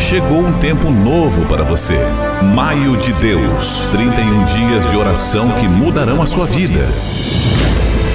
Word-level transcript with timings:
Chegou 0.00 0.40
um 0.40 0.58
tempo 0.58 0.90
novo 0.90 1.46
para 1.46 1.62
você. 1.62 1.98
Maio 2.54 2.96
de 2.96 3.12
Deus 3.12 3.90
31 3.92 4.44
dias 4.44 4.90
de 4.90 4.96
oração 4.96 5.50
que 5.52 5.68
mudarão 5.68 6.22
a 6.22 6.26
sua 6.26 6.46
vida. 6.46 6.88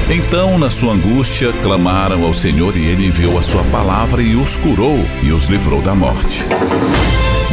Então, 0.09 0.57
na 0.57 0.69
sua 0.69 0.93
angústia, 0.93 1.53
clamaram 1.53 2.25
ao 2.25 2.33
Senhor 2.33 2.75
e 2.75 2.87
ele 2.87 3.05
enviou 3.05 3.37
a 3.37 3.41
sua 3.41 3.63
palavra 3.65 4.21
e 4.21 4.35
os 4.35 4.57
curou 4.57 5.05
e 5.21 5.31
os 5.31 5.45
livrou 5.45 5.81
da 5.81 5.95
morte. 5.95 6.43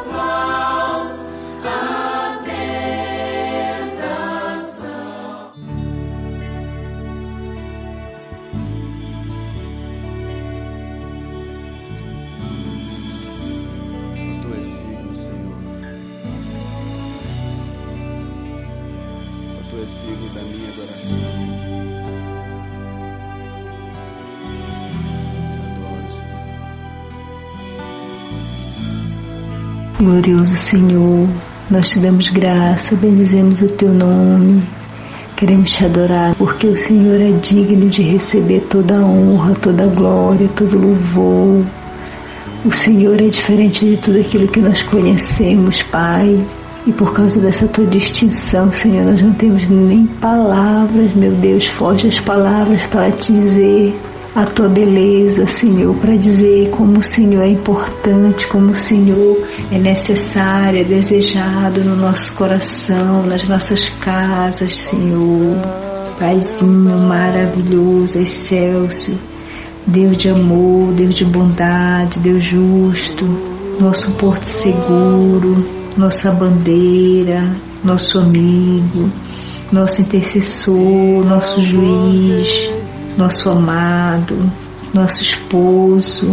Glorioso 30.01 30.55
Senhor, 30.55 31.29
nós 31.69 31.87
te 31.87 31.99
damos 31.99 32.27
graça, 32.29 32.95
bendizemos 32.95 33.61
o 33.61 33.67
teu 33.67 33.93
nome. 33.93 34.67
Queremos 35.37 35.69
te 35.69 35.85
adorar 35.85 36.33
porque 36.39 36.65
o 36.65 36.75
Senhor 36.75 37.21
é 37.21 37.29
digno 37.33 37.87
de 37.87 38.01
receber 38.01 38.61
toda 38.61 38.99
a 38.99 39.05
honra, 39.05 39.53
toda 39.61 39.83
a 39.83 39.87
glória, 39.87 40.49
todo 40.57 40.75
o 40.75 40.81
louvor. 40.81 41.63
O 42.65 42.71
Senhor 42.71 43.21
é 43.21 43.27
diferente 43.27 43.85
de 43.85 43.97
tudo 43.97 44.19
aquilo 44.19 44.47
que 44.47 44.59
nós 44.59 44.81
conhecemos, 44.81 45.83
Pai. 45.83 46.47
E 46.87 46.91
por 46.91 47.13
causa 47.13 47.39
dessa 47.39 47.67
tua 47.67 47.85
distinção, 47.85 48.71
Senhor, 48.71 49.05
nós 49.05 49.21
não 49.21 49.33
temos 49.33 49.69
nem 49.69 50.07
palavras, 50.07 51.13
meu 51.13 51.33
Deus, 51.33 51.67
foge 51.67 52.07
as 52.07 52.19
palavras 52.19 52.81
para 52.87 53.11
te 53.11 53.31
dizer 53.31 53.95
a 54.33 54.45
tua 54.45 54.69
beleza, 54.69 55.45
Senhor, 55.45 55.93
para 55.95 56.15
dizer 56.15 56.69
como 56.71 56.99
o 56.99 57.03
Senhor 57.03 57.43
é 57.43 57.49
importante, 57.49 58.47
como 58.47 58.71
o 58.71 58.75
Senhor 58.75 59.37
é 59.71 59.77
necessário, 59.77 60.79
é 60.79 60.83
desejado 60.83 61.83
no 61.83 61.97
nosso 61.97 62.33
coração, 62.33 63.25
nas 63.25 63.47
nossas 63.47 63.89
casas, 63.89 64.79
Senhor. 64.79 65.57
Paizinho 66.17 66.97
maravilhoso, 66.99 68.19
excelso, 68.19 69.17
Deus 69.85 70.17
de 70.17 70.29
amor, 70.29 70.93
Deus 70.93 71.15
de 71.15 71.25
bondade, 71.25 72.19
Deus 72.19 72.43
justo, 72.43 73.25
nosso 73.79 74.11
porto 74.11 74.43
seguro, 74.43 75.67
nossa 75.97 76.31
bandeira, 76.31 77.53
nosso 77.83 78.19
amigo, 78.19 79.11
nosso 79.71 80.01
intercessor, 80.01 81.25
nosso 81.25 81.61
juiz 81.65 82.80
nosso 83.17 83.49
amado, 83.49 84.51
nosso 84.93 85.21
esposo, 85.21 86.27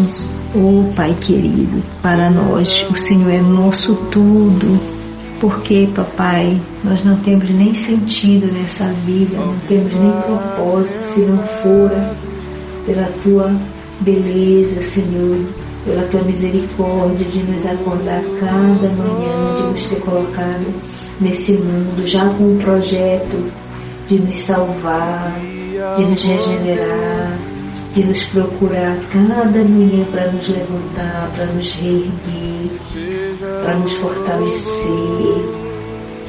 oh 0.54 0.92
Pai 0.94 1.14
querido, 1.20 1.82
para 2.02 2.30
nós 2.30 2.86
o 2.90 2.96
Senhor 2.96 3.30
é 3.32 3.40
nosso 3.40 3.94
tudo. 4.10 4.98
Porque, 5.40 5.86
papai, 5.94 6.60
nós 6.82 7.04
não 7.04 7.14
temos 7.18 7.48
nem 7.48 7.72
sentido 7.72 8.52
nessa 8.52 8.88
vida, 9.06 9.36
não 9.36 9.56
temos 9.68 9.92
nem 9.94 10.10
propósito 10.10 11.06
se 11.06 11.20
não 11.20 11.38
fora 11.38 12.16
pela 12.84 13.08
tua 13.22 13.56
beleza, 14.00 14.82
Senhor, 14.82 15.46
pela 15.84 16.02
tua 16.08 16.22
misericórdia 16.22 17.24
de 17.28 17.42
nos 17.44 17.64
acordar 17.66 18.20
cada 18.40 18.88
manhã, 18.96 19.56
de 19.58 19.72
nos 19.72 19.86
ter 19.86 20.00
colocado 20.00 20.74
nesse 21.20 21.52
mundo 21.52 22.04
já 22.04 22.28
com 22.30 22.54
um 22.54 22.58
projeto 22.58 23.52
de 24.08 24.18
nos 24.18 24.38
salvar, 24.38 25.32
de 25.96 26.04
nos 26.04 26.24
regenerar, 26.24 27.38
de 27.94 28.04
nos 28.04 28.24
procurar 28.26 28.98
cada 29.12 29.44
manhã 29.46 30.04
para 30.10 30.32
nos 30.32 30.48
levantar, 30.48 31.30
para 31.34 31.46
nos 31.46 31.72
reerguer, 31.74 32.70
para 33.64 33.78
nos 33.78 33.92
fortalecer, 33.94 35.44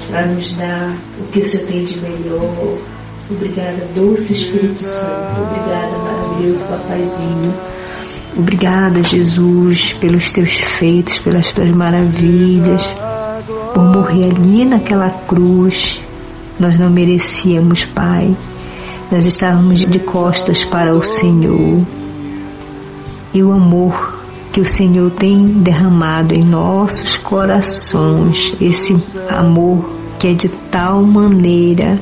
para 0.09 0.27
nos 0.27 0.55
dar 0.55 0.97
o 1.19 1.23
que 1.31 1.39
o 1.39 1.45
Senhor 1.45 1.67
tem 1.67 1.85
de 1.85 1.99
melhor. 1.99 2.77
Obrigada, 3.29 3.85
doce 3.93 4.33
Espírito 4.33 4.83
Santo. 4.83 5.41
Obrigada, 5.41 5.97
maravilhoso 5.99 6.65
Papaizinho. 6.65 7.53
Obrigada, 8.37 9.03
Jesus, 9.03 9.93
pelos 9.93 10.31
teus 10.31 10.53
feitos, 10.53 11.19
pelas 11.19 11.53
tuas 11.53 11.69
maravilhas, 11.69 12.81
por 13.73 13.83
morrer 13.83 14.31
ali 14.31 14.65
naquela 14.65 15.09
cruz. 15.09 15.99
Nós 16.59 16.77
não 16.79 16.89
merecíamos, 16.89 17.85
Pai 17.85 18.35
nós 19.11 19.25
estávamos 19.25 19.79
de 19.79 19.99
costas 19.99 20.63
para 20.65 20.95
o 20.95 21.03
Senhor. 21.03 21.85
E 23.33 23.43
o 23.43 23.51
amor 23.51 24.19
que 24.51 24.61
o 24.61 24.65
Senhor 24.65 25.11
tem 25.11 25.45
derramado 25.45 26.33
em 26.33 26.43
nossos 26.43 27.17
corações, 27.17 28.53
esse 28.59 28.95
amor 29.29 29.89
que 30.17 30.27
é 30.27 30.33
de 30.33 30.49
tal 30.71 31.01
maneira 31.01 31.99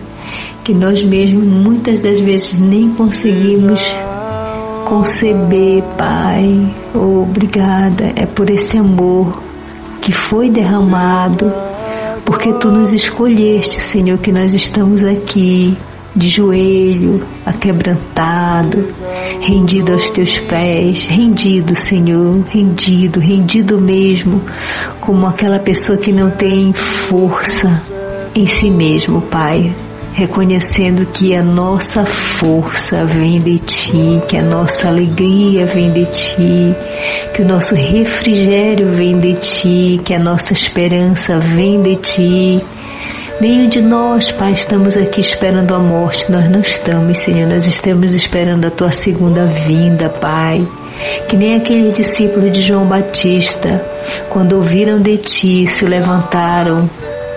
que 0.64 0.74
nós 0.74 1.02
mesmos 1.04 1.46
muitas 1.46 2.00
das 2.00 2.20
vezes 2.20 2.60
nem 2.60 2.90
conseguimos 2.94 3.82
conceber, 4.86 5.84
Pai. 5.98 6.74
Obrigada, 6.94 8.12
é 8.16 8.26
por 8.26 8.50
esse 8.50 8.78
amor 8.78 9.42
que 10.02 10.12
foi 10.12 10.50
derramado, 10.50 11.52
porque 12.26 12.52
tu 12.54 12.70
nos 12.70 12.92
escolheste, 12.92 13.80
Senhor, 13.80 14.18
que 14.18 14.32
nós 14.32 14.54
estamos 14.54 15.04
aqui 15.04 15.78
de 16.18 16.30
joelho, 16.30 17.22
aquebrantado, 17.46 18.88
rendido 19.40 19.94
aos 19.94 20.10
teus 20.10 20.40
pés, 20.40 21.06
rendido, 21.06 21.76
Senhor, 21.76 22.44
rendido, 22.48 23.20
rendido 23.20 23.80
mesmo, 23.80 24.42
como 25.00 25.28
aquela 25.28 25.60
pessoa 25.60 25.98
que 25.98 26.12
não 26.12 26.32
tem 26.32 26.74
força 26.74 27.82
em 28.36 28.48
si 28.48 28.72
mesmo, 28.72 29.22
Pai, 29.22 29.76
reconhecendo 30.14 31.06
que 31.06 31.36
a 31.36 31.44
nossa 31.44 32.04
força 32.04 33.06
vem 33.06 33.40
de 33.40 33.60
Ti, 33.60 34.22
que 34.28 34.38
a 34.38 34.42
nossa 34.42 34.88
alegria 34.88 35.68
vem 35.68 35.92
de 35.92 36.06
Ti, 36.06 36.76
que 37.36 37.44
o 37.44 37.48
nosso 37.48 37.76
refrigério 37.76 38.88
vem 38.96 39.20
de 39.20 39.36
Ti, 39.36 40.02
que 40.04 40.16
a 40.16 40.20
nossa 40.20 40.52
esperança 40.54 41.38
vem 41.40 41.84
de 41.84 41.96
Ti. 41.98 42.62
Nenhum 43.40 43.70
de 43.70 43.82
nós, 43.82 44.32
Pai, 44.32 44.54
estamos 44.54 44.98
aqui 44.98 45.22
esperando 45.22 45.76
a 45.76 45.78
morte, 45.78 46.26
nós 46.32 46.50
não 46.50 46.60
estamos, 46.60 47.20
Senhor, 47.20 47.48
nós 47.48 47.68
estamos 47.68 48.16
esperando 48.16 48.66
a 48.66 48.72
Tua 48.72 48.92
segunda 48.92 49.46
vinda, 49.46 50.10
Pai. 50.10 50.68
Que 51.30 51.38
nem 51.38 51.56
aqueles 51.56 51.94
discípulos 51.94 52.52
de 52.52 52.64
João 52.64 52.86
Batista, 52.86 53.80
quando 54.30 54.54
ouviram 54.54 55.00
de 55.00 55.18
Ti, 55.18 55.68
se 55.68 55.86
levantaram 55.86 56.90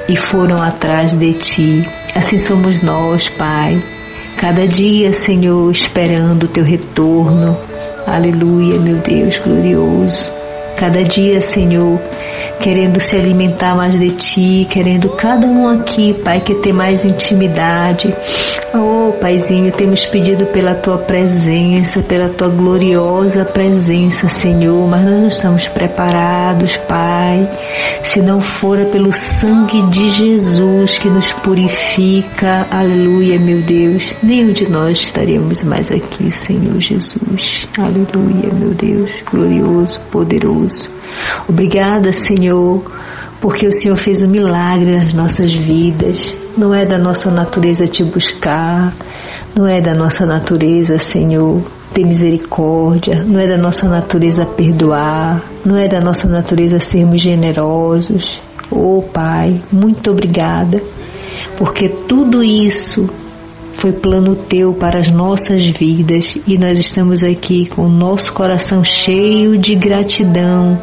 e 0.08 0.16
foram 0.16 0.62
atrás 0.62 1.12
de 1.12 1.34
Ti. 1.34 1.86
Assim 2.14 2.38
somos 2.38 2.82
nós, 2.82 3.28
Pai. 3.28 3.78
Cada 4.38 4.66
dia, 4.66 5.12
Senhor, 5.12 5.70
esperando 5.70 6.44
o 6.44 6.48
Teu 6.48 6.64
retorno. 6.64 7.54
Aleluia, 8.06 8.78
meu 8.78 8.96
Deus 8.96 9.36
glorioso. 9.36 10.30
Cada 10.78 11.04
dia, 11.04 11.42
Senhor, 11.42 12.00
querendo 12.60 13.00
se 13.00 13.16
alimentar 13.16 13.74
mais 13.74 13.98
de 13.98 14.10
Ti, 14.10 14.66
querendo 14.70 15.08
cada 15.10 15.46
um 15.46 15.80
aqui, 15.80 16.14
Pai, 16.22 16.40
que 16.40 16.54
ter 16.56 16.72
mais 16.72 17.04
intimidade. 17.04 18.14
Oh, 18.74 19.12
Paizinho, 19.20 19.72
temos 19.72 20.04
pedido 20.06 20.46
pela 20.46 20.74
Tua 20.74 20.98
presença, 20.98 22.02
pela 22.02 22.28
Tua 22.28 22.48
gloriosa 22.48 23.44
presença, 23.44 24.28
Senhor, 24.28 24.88
mas 24.88 25.04
nós 25.04 25.20
não 25.20 25.28
estamos 25.28 25.68
preparados, 25.68 26.76
Pai. 26.88 27.48
Se 28.04 28.20
não 28.20 28.40
fora 28.40 28.84
pelo 28.84 29.12
sangue 29.12 29.82
de 29.90 30.12
Jesus 30.12 30.98
que 30.98 31.08
nos 31.08 31.32
purifica, 31.32 32.66
aleluia, 32.70 33.38
meu 33.38 33.62
Deus, 33.62 34.14
nenhum 34.22 34.52
de 34.52 34.68
nós 34.68 34.98
estaríamos 34.98 35.62
mais 35.62 35.90
aqui, 35.90 36.30
Senhor 36.30 36.78
Jesus. 36.78 37.66
Aleluia, 37.78 38.52
meu 38.52 38.74
Deus, 38.74 39.10
glorioso, 39.30 40.00
poderoso. 40.10 40.99
Obrigada, 41.48 42.12
Senhor, 42.12 42.82
porque 43.40 43.66
o 43.66 43.72
Senhor 43.72 43.96
fez 43.96 44.22
um 44.22 44.28
milagre 44.28 44.96
nas 44.96 45.12
nossas 45.12 45.54
vidas. 45.54 46.34
Não 46.56 46.74
é 46.74 46.84
da 46.84 46.98
nossa 46.98 47.30
natureza 47.30 47.86
te 47.86 48.04
buscar, 48.04 48.94
não 49.54 49.66
é 49.66 49.80
da 49.80 49.94
nossa 49.94 50.26
natureza, 50.26 50.98
Senhor, 50.98 51.62
ter 51.92 52.04
misericórdia, 52.04 53.24
não 53.24 53.40
é 53.40 53.46
da 53.46 53.56
nossa 53.56 53.88
natureza 53.88 54.44
perdoar, 54.46 55.42
não 55.64 55.76
é 55.76 55.88
da 55.88 56.00
nossa 56.00 56.28
natureza 56.28 56.78
sermos 56.78 57.20
generosos. 57.20 58.40
Oh 58.70 59.02
Pai, 59.02 59.60
muito 59.72 60.10
obrigada, 60.10 60.80
porque 61.56 61.88
tudo 61.88 62.42
isso 62.42 63.08
foi 63.74 63.92
plano 63.92 64.36
teu 64.36 64.74
para 64.74 64.98
as 64.98 65.10
nossas 65.10 65.66
vidas 65.66 66.36
e 66.46 66.58
nós 66.58 66.78
estamos 66.78 67.24
aqui 67.24 67.66
com 67.66 67.86
o 67.86 67.88
nosso 67.88 68.32
coração 68.32 68.84
cheio 68.84 69.56
de 69.56 69.74
gratidão 69.74 70.78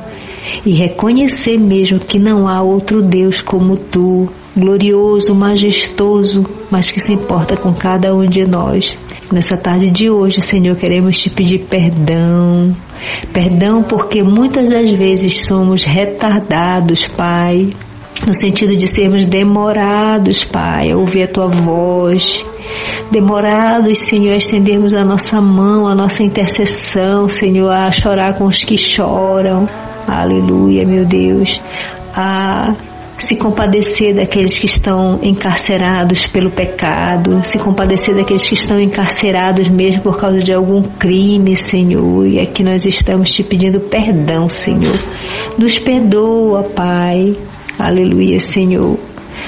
e 0.65 0.71
reconhecer 0.71 1.57
mesmo 1.57 1.99
que 1.99 2.19
não 2.19 2.47
há 2.47 2.61
outro 2.61 3.01
Deus 3.01 3.41
como 3.41 3.77
tu, 3.77 4.29
glorioso, 4.55 5.35
majestoso, 5.35 6.43
mas 6.71 6.91
que 6.91 6.99
se 6.99 7.13
importa 7.13 7.55
com 7.55 7.73
cada 7.73 8.13
um 8.13 8.25
de 8.25 8.45
nós. 8.45 8.97
Nessa 9.31 9.57
tarde 9.57 9.91
de 9.91 10.09
hoje, 10.09 10.39
Senhor, 10.41 10.75
queremos 10.77 11.17
te 11.17 11.29
pedir 11.29 11.65
perdão. 11.65 12.75
Perdão 13.33 13.83
porque 13.83 14.23
muitas 14.23 14.69
das 14.69 14.89
vezes 14.91 15.45
somos 15.45 15.83
retardados, 15.83 17.05
Pai, 17.07 17.69
no 18.25 18.33
sentido 18.33 18.75
de 18.75 18.87
sermos 18.87 19.25
demorados, 19.25 20.43
Pai, 20.45 20.91
a 20.91 20.97
ouvir 20.97 21.23
a 21.23 21.27
tua 21.27 21.47
voz. 21.47 22.43
Demorados, 23.11 23.99
Senhor, 23.99 24.33
a 24.33 24.37
estendermos 24.37 24.93
a 24.93 25.03
nossa 25.03 25.41
mão, 25.41 25.87
a 25.87 25.95
nossa 25.95 26.23
intercessão, 26.23 27.27
Senhor, 27.27 27.69
a 27.69 27.91
chorar 27.91 28.37
com 28.37 28.45
os 28.45 28.63
que 28.63 28.77
choram, 28.77 29.67
aleluia, 30.07 30.85
meu 30.85 31.05
Deus, 31.05 31.61
a 32.15 32.75
se 33.17 33.35
compadecer 33.35 34.13
daqueles 34.13 34.57
que 34.59 34.65
estão 34.65 35.19
encarcerados 35.23 36.27
pelo 36.27 36.51
pecado, 36.51 37.41
se 37.43 37.57
compadecer 37.57 38.15
daqueles 38.15 38.47
que 38.47 38.53
estão 38.53 38.79
encarcerados 38.79 39.67
mesmo 39.67 40.03
por 40.03 40.19
causa 40.19 40.39
de 40.39 40.53
algum 40.53 40.83
crime, 40.83 41.55
Senhor. 41.55 42.27
E 42.27 42.39
aqui 42.39 42.63
nós 42.63 42.85
estamos 42.85 43.31
te 43.31 43.43
pedindo 43.43 43.79
perdão, 43.79 44.47
Senhor. 44.49 44.97
Nos 45.57 45.79
perdoa, 45.79 46.63
Pai. 46.63 47.35
Aleluia, 47.79 48.39
Senhor. 48.39 48.97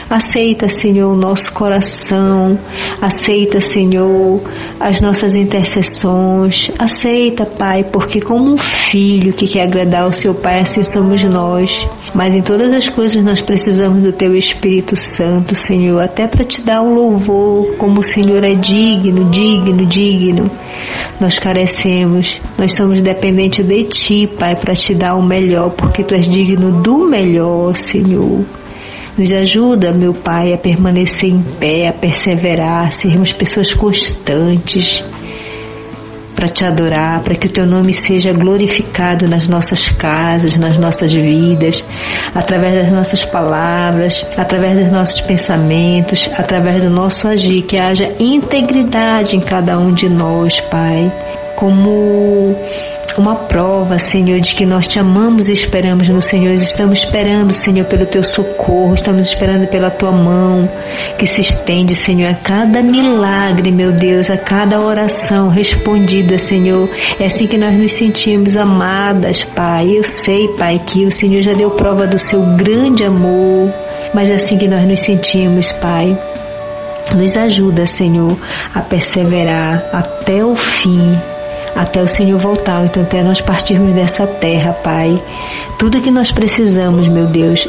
Aceita, 0.09 0.67
Senhor, 0.67 1.13
o 1.13 1.15
nosso 1.15 1.53
coração. 1.53 2.59
Aceita, 2.99 3.61
Senhor, 3.61 4.41
as 4.79 4.99
nossas 5.01 5.35
intercessões. 5.35 6.71
Aceita, 6.79 7.45
Pai, 7.45 7.83
porque 7.83 8.19
como 8.19 8.53
um 8.53 8.57
filho 8.57 9.31
que 9.33 9.47
quer 9.47 9.67
agradar 9.67 10.03
ao 10.03 10.11
seu 10.11 10.33
Pai, 10.33 10.61
assim 10.61 10.83
somos 10.83 11.21
nós. 11.23 11.87
Mas 12.15 12.33
em 12.33 12.41
todas 12.41 12.73
as 12.73 12.89
coisas 12.89 13.23
nós 13.23 13.39
precisamos 13.39 14.01
do 14.01 14.11
Teu 14.11 14.35
Espírito 14.35 14.95
Santo, 14.95 15.53
Senhor, 15.53 16.01
até 16.01 16.27
para 16.27 16.43
te 16.43 16.61
dar 16.61 16.81
o 16.81 16.91
louvor, 16.91 17.75
como 17.77 17.99
o 17.99 18.03
Senhor 18.03 18.43
é 18.43 18.55
digno, 18.55 19.25
digno, 19.29 19.85
digno. 19.85 20.49
Nós 21.19 21.37
carecemos, 21.37 22.41
nós 22.57 22.73
somos 22.73 22.99
dependentes 23.01 23.63
de 23.63 23.83
Ti, 23.83 24.29
Pai, 24.39 24.55
para 24.55 24.73
te 24.73 24.95
dar 24.95 25.15
o 25.15 25.21
melhor, 25.21 25.69
porque 25.71 26.03
Tu 26.03 26.15
és 26.15 26.27
digno 26.27 26.81
do 26.81 26.97
melhor, 26.97 27.75
Senhor. 27.75 28.43
Nos 29.17 29.31
ajuda, 29.33 29.91
meu 29.91 30.13
Pai, 30.13 30.53
a 30.53 30.57
permanecer 30.57 31.29
em 31.29 31.41
pé, 31.41 31.87
a 31.87 31.93
perseverar, 31.93 32.87
a 32.87 32.91
sermos 32.91 33.31
pessoas 33.31 33.73
constantes 33.73 35.03
para 36.39 36.47
te 36.47 36.63
adorar, 36.63 37.21
para 37.21 37.35
que 37.35 37.47
o 37.47 37.49
teu 37.49 37.65
nome 37.65 37.91
seja 37.91 38.31
glorificado 38.31 39.27
nas 39.27 39.45
nossas 39.49 39.89
casas, 39.89 40.55
nas 40.55 40.77
nossas 40.77 41.11
vidas, 41.11 41.83
através 42.33 42.75
das 42.75 42.93
nossas 42.93 43.25
palavras, 43.25 44.25
através 44.37 44.79
dos 44.79 44.89
nossos 44.89 45.19
pensamentos, 45.19 46.29
através 46.37 46.81
do 46.81 46.89
nosso 46.89 47.27
agir, 47.27 47.63
que 47.63 47.77
haja 47.77 48.09
integridade 48.21 49.35
em 49.35 49.41
cada 49.41 49.77
um 49.77 49.91
de 49.91 50.07
nós, 50.07 50.61
Pai. 50.61 51.11
Como 51.57 52.55
uma 53.17 53.35
prova, 53.35 53.97
Senhor, 53.97 54.39
de 54.39 54.53
que 54.53 54.65
nós 54.65 54.87
te 54.87 54.99
amamos 54.99 55.49
e 55.49 55.53
esperamos 55.53 56.09
no 56.09 56.21
Senhor. 56.21 56.53
Estamos 56.53 56.99
esperando, 56.99 57.53
Senhor, 57.53 57.85
pelo 57.85 58.05
teu 58.05 58.23
socorro, 58.23 58.93
estamos 58.93 59.27
esperando 59.27 59.67
pela 59.67 59.89
tua 59.89 60.11
mão 60.11 60.69
que 61.17 61.25
se 61.25 61.41
estende, 61.41 61.95
Senhor, 61.95 62.31
a 62.31 62.35
cada 62.35 62.81
milagre, 62.81 63.71
meu 63.71 63.91
Deus, 63.91 64.29
a 64.29 64.37
cada 64.37 64.79
oração 64.79 65.49
respondida, 65.49 66.37
Senhor. 66.37 66.89
É 67.19 67.25
assim 67.25 67.47
que 67.47 67.57
nós 67.57 67.73
nos 67.73 67.93
sentimos 67.93 68.55
amadas, 68.55 69.43
Pai. 69.43 69.97
Eu 69.97 70.03
sei, 70.03 70.47
Pai, 70.49 70.81
que 70.85 71.05
o 71.05 71.11
Senhor 71.11 71.41
já 71.41 71.53
deu 71.53 71.71
prova 71.71 72.05
do 72.05 72.19
seu 72.19 72.41
grande 72.55 73.03
amor, 73.03 73.73
mas 74.13 74.29
é 74.29 74.35
assim 74.35 74.57
que 74.57 74.67
nós 74.67 74.87
nos 74.87 74.99
sentimos, 74.99 75.71
Pai. 75.73 76.17
Nos 77.15 77.35
ajuda, 77.35 77.87
Senhor, 77.87 78.37
a 78.73 78.81
perseverar 78.81 79.83
até 79.93 80.43
o 80.45 80.55
fim 80.55 81.17
até 81.79 82.01
o 82.01 82.07
Senhor 82.09 82.37
voltar, 82.37 82.83
então 82.83 83.03
até 83.03 83.23
nós 83.23 83.39
partirmos 83.39 83.95
dessa 83.95 84.27
terra, 84.27 84.73
Pai. 84.73 85.21
Tudo 85.77 86.01
que 86.01 86.11
nós 86.11 86.29
precisamos, 86.29 87.07
meu 87.07 87.25
Deus, 87.25 87.65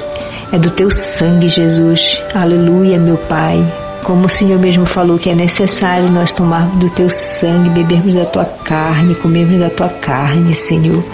é 0.52 0.58
do 0.58 0.68
teu 0.68 0.90
sangue, 0.90 1.48
Jesus. 1.48 2.20
Aleluia, 2.34 2.98
meu 2.98 3.16
Pai. 3.16 3.64
Como 4.02 4.26
o 4.26 4.28
Senhor 4.28 4.58
mesmo 4.58 4.84
falou 4.84 5.16
que 5.16 5.30
é 5.30 5.34
necessário 5.34 6.10
nós 6.10 6.32
tomarmos 6.32 6.76
do 6.80 6.90
teu 6.90 7.08
sangue, 7.08 7.70
bebermos 7.70 8.14
da 8.14 8.24
tua 8.24 8.44
carne, 8.44 9.14
comermos 9.14 9.60
da 9.60 9.70
tua 9.70 9.88
carne, 9.88 10.56
Senhor. 10.56 11.04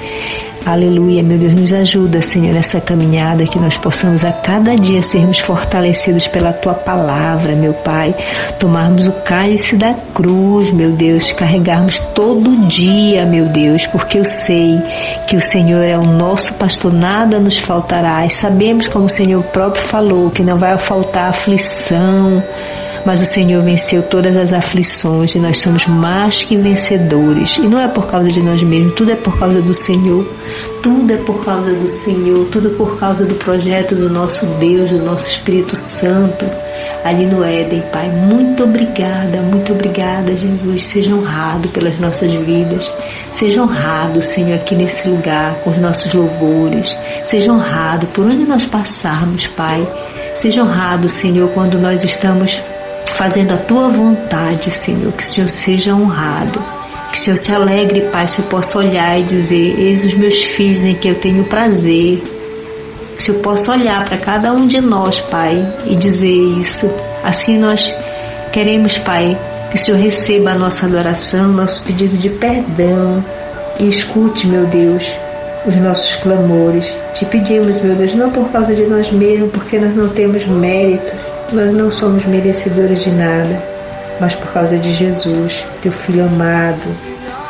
Aleluia, 0.67 1.23
meu 1.23 1.39
Deus, 1.39 1.53
nos 1.55 1.73
ajuda, 1.73 2.21
Senhor, 2.21 2.53
nessa 2.53 2.81
caminhada, 2.81 3.47
que 3.47 3.57
nós 3.57 3.77
possamos 3.77 4.25
a 4.25 4.33
cada 4.33 4.75
dia 4.75 5.01
sermos 5.01 5.39
fortalecidos 5.39 6.27
pela 6.27 6.53
Tua 6.53 6.75
palavra, 6.75 7.55
meu 7.55 7.73
Pai. 7.73 8.13
Tomarmos 8.59 9.07
o 9.07 9.13
cálice 9.13 9.77
da 9.77 9.95
cruz, 10.13 10.69
meu 10.73 10.91
Deus, 10.91 11.31
carregarmos 11.31 12.01
todo 12.17 12.67
dia, 12.67 13.25
meu 13.25 13.47
Deus, 13.47 13.87
porque 13.87 14.19
eu 14.19 14.25
sei 14.25 14.83
que 15.29 15.37
o 15.37 15.41
Senhor 15.41 15.85
é 15.85 15.97
o 15.97 16.05
nosso 16.05 16.53
pastor, 16.55 16.93
nada 16.93 17.39
nos 17.39 17.57
faltará. 17.59 18.27
E 18.27 18.31
sabemos, 18.31 18.89
como 18.89 19.05
o 19.05 19.11
Senhor 19.11 19.45
próprio 19.45 19.85
falou, 19.85 20.31
que 20.31 20.43
não 20.43 20.59
vai 20.59 20.77
faltar 20.79 21.31
aflição, 21.31 22.43
mas 23.07 23.23
o 23.23 23.25
Senhor 23.25 23.63
venceu 23.63 24.03
todas 24.03 24.37
as 24.37 24.53
aflições 24.53 25.37
e 25.37 25.39
nós 25.39 25.59
somos 25.59 25.87
mais 25.87 26.43
que 26.43 26.57
vencedores. 26.57 27.57
E 27.57 27.63
não 27.63 27.79
é 27.79 27.87
por 27.87 28.09
causa 28.09 28.33
de 28.33 28.43
nós 28.43 28.61
mesmos, 28.61 28.95
tudo 28.95 29.13
é 29.13 29.15
por 29.15 29.39
causa 29.39 29.63
do 29.63 29.73
Senhor. 29.73 30.27
Tudo 30.83 31.13
é 31.13 31.17
por 31.17 31.45
causa 31.45 31.73
do 31.73 31.89
Senhor, 31.89 32.47
tudo 32.51 32.71
por 32.71 32.99
causa 32.99 33.25
do 33.25 33.35
projeto 33.37 33.95
do 33.95 34.11
nosso 34.11 34.45
Deus, 34.59 34.91
do 34.91 35.05
nosso 35.05 35.29
Espírito 35.29 35.77
Santo. 35.77 36.45
ali 37.05 37.27
no 37.27 37.45
Éden, 37.45 37.83
Pai. 37.93 38.09
Muito 38.09 38.65
obrigada, 38.65 39.39
muito 39.43 39.73
obrigada, 39.73 40.37
Jesus. 40.37 40.87
Seja 40.87 41.15
honrado 41.15 41.69
pelas 41.69 41.99
nossas 42.01 42.33
vidas. 42.33 42.91
Seja 43.33 43.63
honrado, 43.63 44.21
Senhor, 44.21 44.57
aqui 44.57 44.75
nesse 44.75 45.09
lugar 45.09 45.55
com 45.63 45.71
os 45.71 45.79
nossos 45.79 46.13
louvores. 46.13 46.97
Seja 47.25 47.53
honrado 47.53 48.09
por 48.09 48.27
onde 48.27 48.45
nós 48.45 48.67
passarmos, 48.67 49.47
Pai. 49.47 49.87
Seja 50.35 50.63
honrado, 50.63 51.09
Senhor, 51.09 51.49
quando 51.51 51.79
nós 51.79 52.03
estamos 52.03 52.61
fazendo 53.13 53.55
a 53.55 53.57
tua 53.57 53.89
vontade, 53.89 54.71
Senhor. 54.71 55.13
Que 55.13 55.25
o 55.25 55.27
Senhor 55.27 55.49
seja 55.49 55.95
honrado. 55.95 56.63
Que 57.13 57.19
o 57.19 57.23
Senhor 57.23 57.37
se 57.37 57.53
alegre, 57.53 58.03
Pai, 58.13 58.29
se 58.29 58.41
eu 58.41 58.45
possa 58.47 58.79
olhar 58.79 59.19
e 59.19 59.23
dizer: 59.23 59.79
Eis 59.79 60.05
os 60.05 60.15
meus 60.15 60.35
filhos 60.35 60.85
em 60.85 60.95
que 60.95 61.09
eu 61.09 61.15
tenho 61.17 61.45
prazer 61.45 62.23
se 63.19 63.31
eu 63.31 63.37
posso 63.37 63.73
olhar 63.73 64.05
para 64.05 64.19
cada 64.19 64.53
um 64.53 64.67
de 64.67 64.81
nós, 64.81 65.21
Pai, 65.21 65.65
e 65.87 65.97
dizer 65.97 66.31
isso. 66.61 66.91
Assim 67.25 67.59
nós 67.59 67.95
queremos, 68.53 68.99
Pai, 68.99 69.37
que 69.71 69.77
o 69.77 69.79
Senhor 69.79 69.99
receba 69.99 70.51
a 70.51 70.55
nossa 70.55 70.87
adoração, 70.87 71.49
nosso 71.49 71.83
pedido 71.85 72.17
de 72.17 72.29
perdão 72.29 73.25
e 73.81 73.89
escute, 73.89 74.47
meu 74.47 74.67
Deus, 74.67 75.03
os 75.67 75.75
nossos 75.77 76.15
clamores. 76.17 76.85
Te 77.15 77.25
pedimos, 77.25 77.81
meu 77.81 77.95
Deus, 77.95 78.15
não 78.15 78.31
por 78.31 78.49
causa 78.51 78.75
de 78.75 78.83
nós 78.83 79.11
mesmos, 79.11 79.51
porque 79.51 79.79
nós 79.79 79.97
não 79.97 80.09
temos 80.11 80.47
mérito, 80.47 81.13
nós 81.53 81.73
não 81.73 81.91
somos 81.91 82.25
merecedores 82.27 83.03
de 83.03 83.11
nada, 83.11 83.63
mas 84.21 84.35
por 84.35 84.53
causa 84.53 84.77
de 84.77 84.93
Jesus, 84.95 85.65
teu 85.83 85.93
Filho 85.93 86.25
amado, 86.25 86.87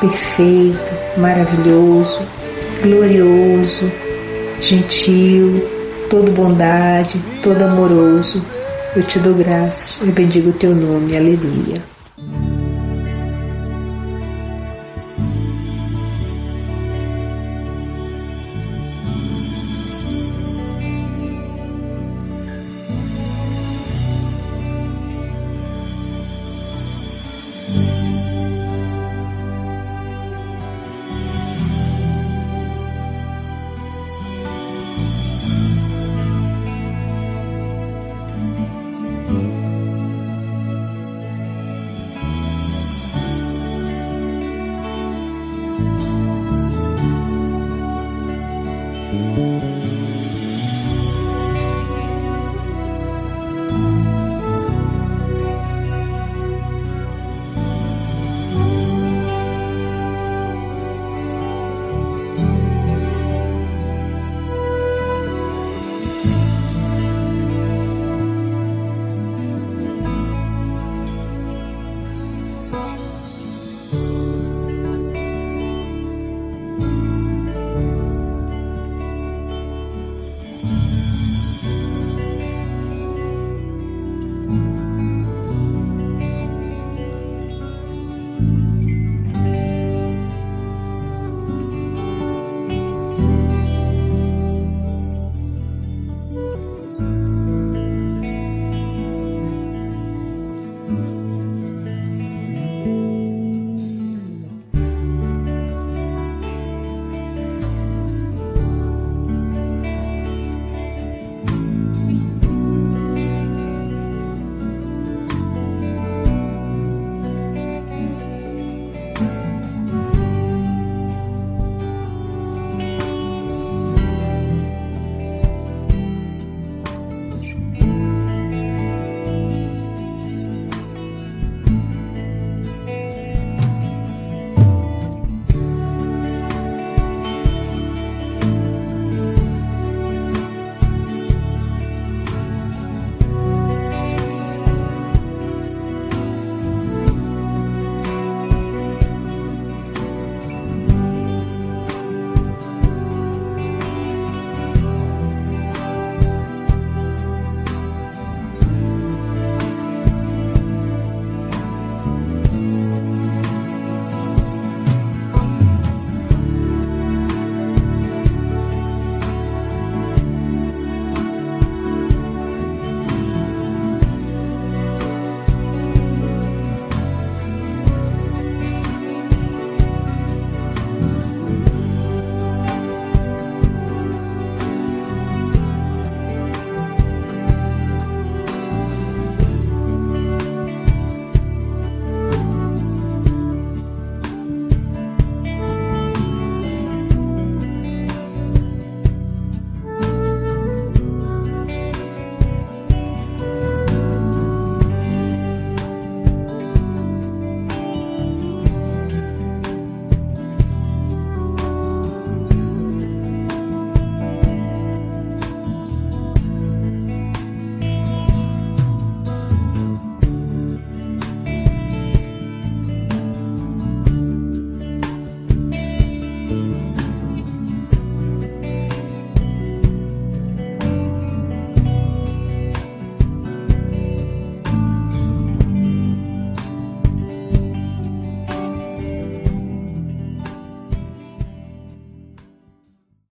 perfeito, 0.01 1.19
maravilhoso, 1.19 2.21
glorioso, 2.83 3.91
gentil, 4.61 5.67
todo 6.11 6.31
bondade, 6.33 7.21
todo 7.43 7.63
amoroso. 7.63 8.43
Eu 8.95 9.03
te 9.03 9.19
dou 9.19 9.35
graças 9.35 9.99
e 10.03 10.11
bendigo 10.11 10.51
o 10.51 10.55
teu 10.55 10.75
nome. 10.75 11.17
Aleluia. 11.17 11.96